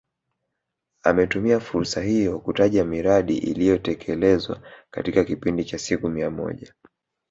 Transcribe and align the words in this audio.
Ametumia 1.03 1.59
fursa 1.59 2.01
hiyo 2.01 2.39
kutaja 2.39 2.85
miradi 2.85 3.37
iliyotekelezwa 3.37 4.61
katika 4.91 5.23
kipindi 5.23 5.65
cha 5.65 5.79
siku 5.79 6.09
mia 6.09 6.29
moja 6.29 6.73